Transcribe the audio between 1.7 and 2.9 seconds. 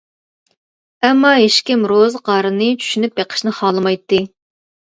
روزى قارىنى